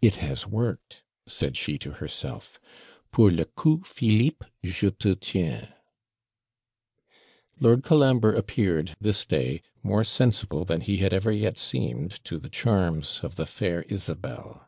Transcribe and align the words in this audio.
'It 0.00 0.14
has 0.14 0.46
worked!' 0.46 1.02
said 1.26 1.54
she 1.54 1.76
to 1.76 1.90
herself. 1.90 2.58
'POUR 3.12 3.30
LE 3.30 3.44
COUP 3.44 3.84
PHILIPPE 3.84 4.44
JE 4.64 4.90
TE 4.92 5.16
TIENS!' 5.16 5.66
Lord 7.60 7.82
Colambre 7.82 8.34
appeared 8.34 8.96
this 9.02 9.26
day 9.26 9.60
more 9.82 10.02
sensible, 10.02 10.64
than 10.64 10.80
he 10.80 10.96
had 11.04 11.12
ever 11.12 11.30
yet 11.30 11.58
seemed, 11.58 12.24
to 12.24 12.38
the 12.38 12.48
charms 12.48 13.20
of 13.22 13.36
the 13.36 13.44
fair 13.44 13.82
Isabel. 13.82 14.66